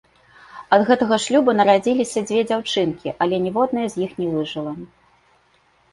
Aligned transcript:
Ад 0.77 0.85
гэтага 0.87 1.19
шлюбу 1.25 1.53
нарадзіліся 1.59 2.19
дзве 2.29 2.41
дзяўчынкі, 2.53 3.09
але 3.27 3.35
ніводная 3.47 3.87
з 3.95 4.03
іх 4.07 4.11
не 4.23 4.27
выжыла. 4.35 4.71